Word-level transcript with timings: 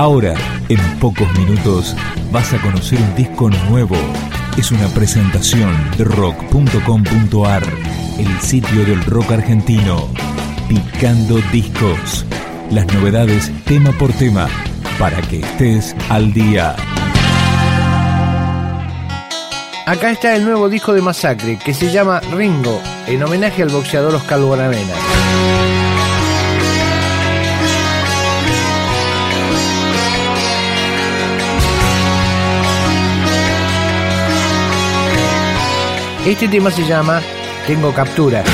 Ahora, 0.00 0.34
en 0.70 0.78
pocos 0.98 1.30
minutos, 1.38 1.94
vas 2.32 2.54
a 2.54 2.62
conocer 2.62 2.98
un 2.98 3.14
disco 3.16 3.50
nuevo. 3.68 3.96
Es 4.56 4.72
una 4.72 4.88
presentación 4.88 5.76
de 5.98 6.04
rock.com.ar, 6.04 7.62
el 8.18 8.40
sitio 8.40 8.86
del 8.86 9.04
rock 9.04 9.32
argentino. 9.32 10.08
Picando 10.70 11.36
discos. 11.52 12.24
Las 12.70 12.86
novedades 12.94 13.52
tema 13.66 13.92
por 13.92 14.10
tema, 14.14 14.48
para 14.98 15.20
que 15.20 15.40
estés 15.40 15.94
al 16.08 16.32
día. 16.32 16.76
Acá 19.84 20.12
está 20.12 20.34
el 20.34 20.46
nuevo 20.46 20.70
disco 20.70 20.94
de 20.94 21.02
Masacre, 21.02 21.58
que 21.58 21.74
se 21.74 21.92
llama 21.92 22.20
Ringo, 22.34 22.80
en 23.06 23.22
homenaje 23.22 23.62
al 23.62 23.68
boxeador 23.68 24.14
Oscar 24.14 24.40
Guaravena. 24.40 24.94
Este 36.26 36.48
tema 36.48 36.70
se 36.70 36.84
llama 36.84 37.22
Tengo 37.66 37.94
captura. 37.94 38.44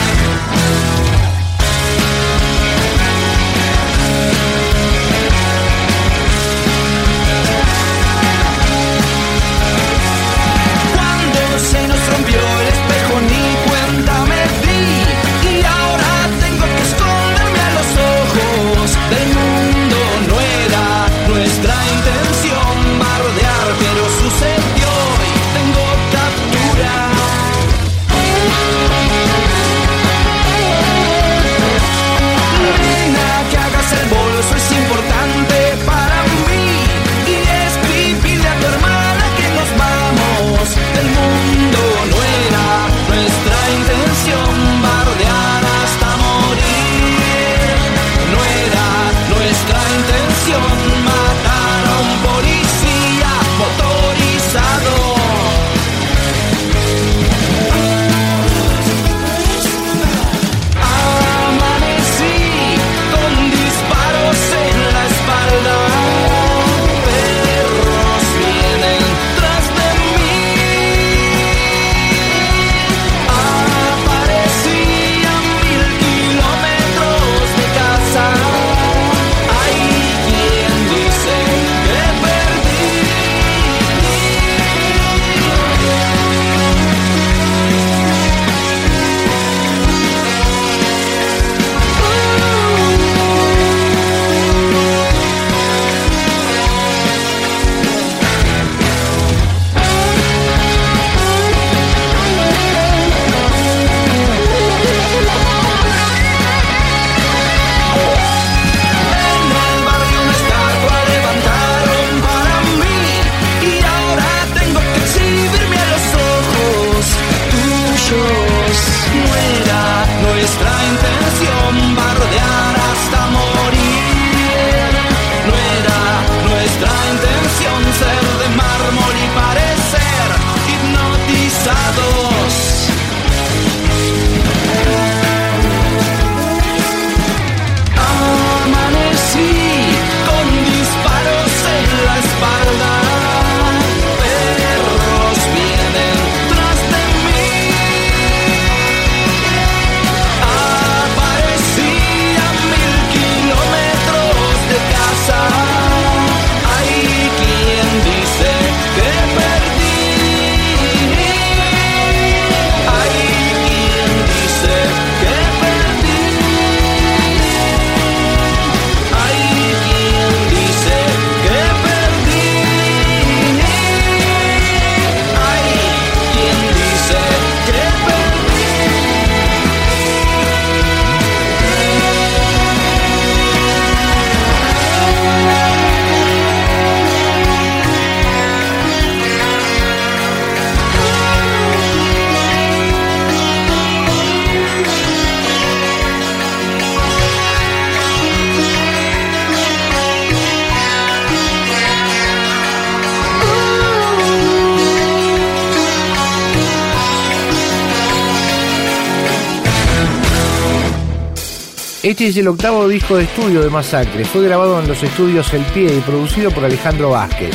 Este 212.07 212.29
es 212.29 212.37
el 212.37 212.47
octavo 212.47 212.87
disco 212.87 213.17
de 213.17 213.25
estudio 213.25 213.63
de 213.63 213.69
Masacre. 213.69 214.25
Fue 214.25 214.45
grabado 214.45 214.79
en 214.79 214.87
los 214.87 215.03
estudios 215.03 215.53
El 215.53 215.65
Pie 215.65 215.93
y 215.93 216.01
producido 216.03 216.53
por 216.53 216.65
Alejandro 216.65 217.11
Vázquez. 217.11 217.51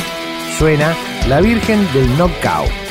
Suena 0.58 0.94
La 1.26 1.40
Virgen 1.40 1.90
del 1.94 2.06
Knockout. 2.18 2.81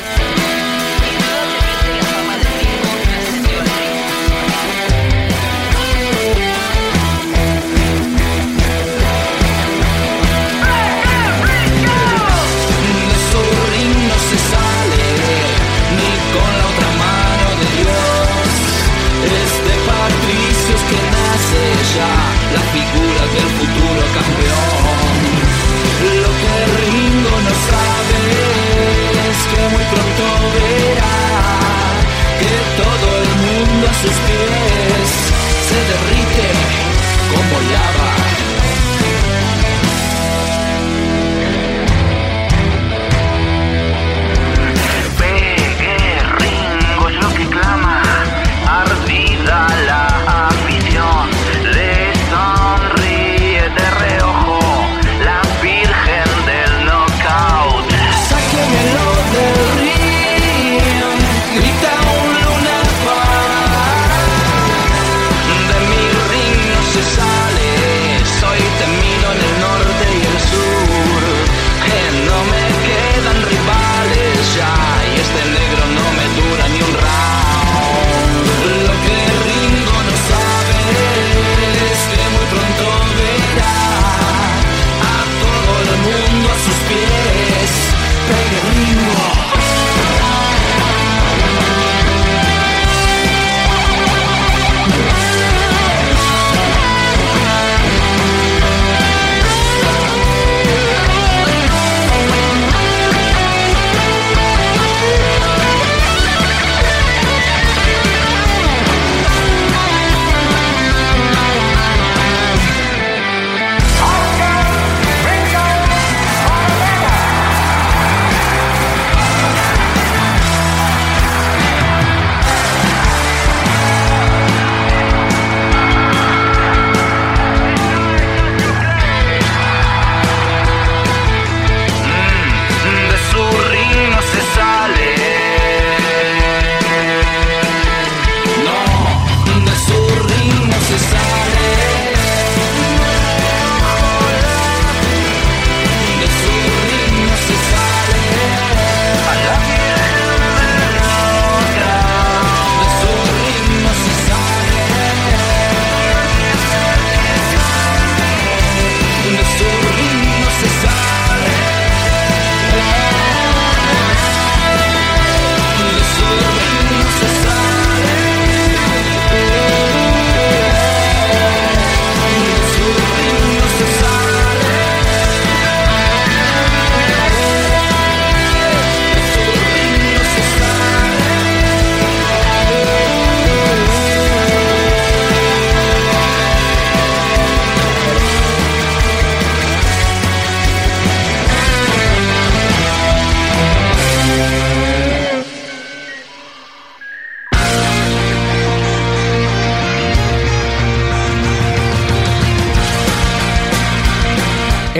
ya 21.96 22.08
la 22.54 22.60
figura. 22.72 23.01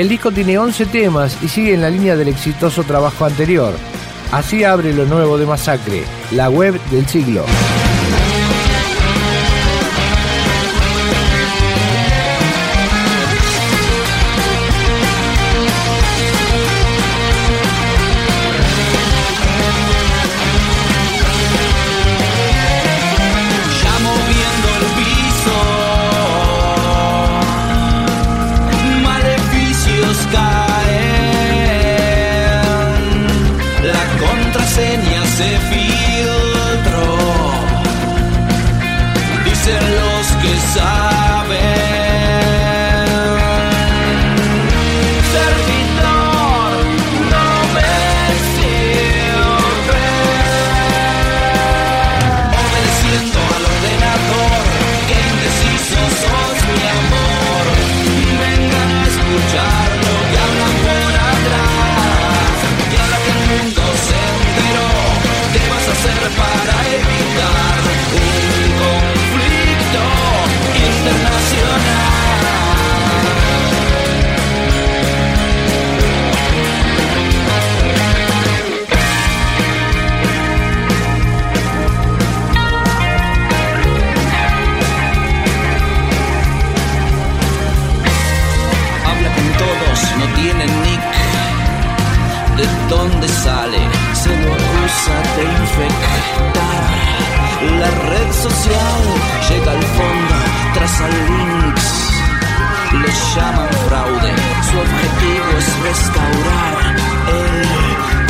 El 0.02 0.08
disco 0.08 0.32
tiene 0.32 0.58
11 0.58 0.86
temas 0.86 1.38
y 1.44 1.48
sigue 1.48 1.74
en 1.74 1.80
la 1.80 1.88
línea 1.88 2.16
del 2.16 2.26
exitoso 2.26 2.82
trabajo 2.82 3.24
anterior. 3.24 3.72
Así 4.32 4.64
abre 4.64 4.92
lo 4.92 5.06
nuevo 5.06 5.38
de 5.38 5.46
Masacre, 5.46 6.02
la 6.32 6.50
web 6.50 6.74
del 6.90 7.06
siglo. 7.06 7.44
'Cause 40.42 40.76
I. 40.76 41.21
al 101.04 101.12
Linux 101.28 101.82
le 103.00 103.10
llaman 103.34 103.68
fraude. 103.88 104.32
Su 104.68 104.76
objetivo 104.86 105.48
es 105.58 105.68
restaurar 105.88 106.76
el 107.40 107.56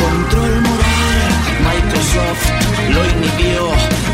control 0.03 0.61
moral. 0.61 1.21
Microsoft 1.69 2.45
lo 2.93 3.01
inhibió. 3.13 3.63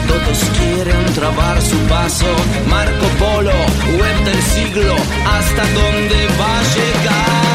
Todos 0.07 0.39
quieren 0.59 1.05
trabar 1.13 1.61
su 1.61 1.77
paso. 1.87 2.31
Marco 2.69 3.07
Polo, 3.19 3.59
web 3.99 4.17
del 4.25 4.41
siglo, 4.55 4.95
hasta 5.37 5.63
dónde 5.79 6.27
va 6.39 6.59
a 6.59 6.63
llegar. 6.75 7.49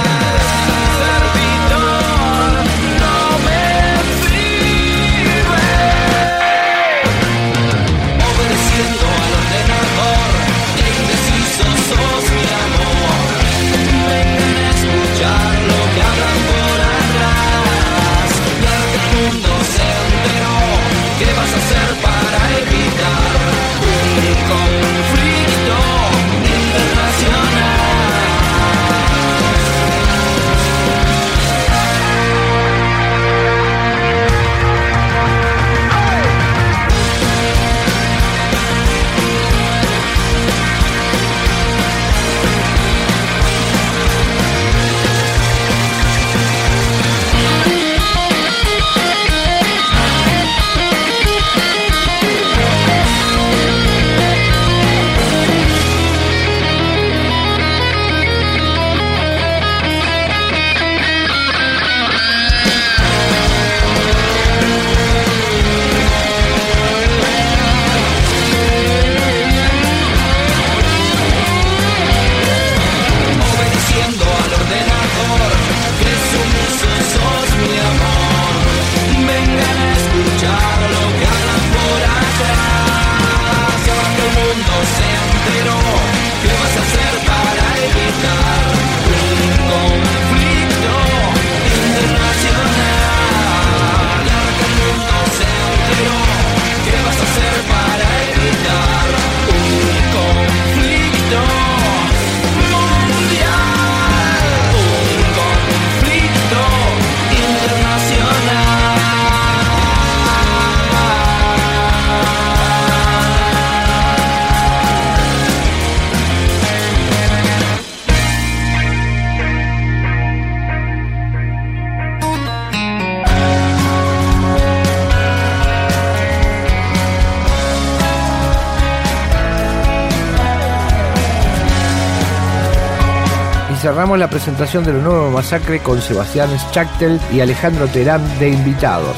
cerramos 134.05 134.19
la 134.19 134.29
presentación 134.29 134.85
del 134.85 135.03
nuevo 135.03 135.31
masacre 135.31 135.81
con 135.81 136.03
Sebastián 136.03 136.51
Schachtel 136.59 137.19
y 137.33 137.41
Alejandro 137.41 137.89
Terán 137.89 138.39
de 138.39 138.51
invitados. 138.51 139.17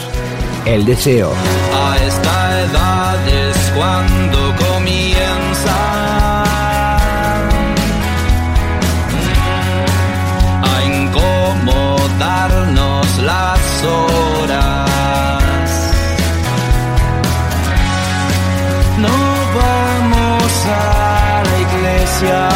El 0.65 0.85
deseo. 0.85 1.33
A 1.75 1.97
esta 2.07 2.63
edad 2.63 3.29
es 3.29 3.57
cuando 3.75 4.55
comienza. 4.55 6.45
A 10.63 10.85
incomodarnos 10.85 13.19
las 13.25 13.83
horas. 13.83 14.89
No 18.99 19.09
vamos 19.59 20.67
a 20.69 21.43
la 21.45 21.59
iglesia. 21.59 22.56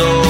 soul 0.00 0.29